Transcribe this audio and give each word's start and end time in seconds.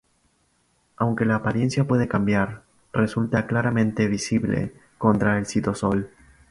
Aunque 0.97 1.25
la 1.25 1.35
apariencia 1.35 1.83
puede 1.85 2.07
cambiar, 2.07 2.63
resulta 2.91 3.45
claramente 3.45 4.07
visible 4.07 4.73
contra 4.97 5.37
el 5.37 5.45
citosol. 5.45 6.09